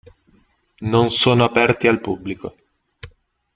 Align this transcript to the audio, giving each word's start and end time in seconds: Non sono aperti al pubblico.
Non 0.81 1.11
sono 1.11 1.43
aperti 1.43 1.87
al 1.87 2.01
pubblico. 2.01 2.55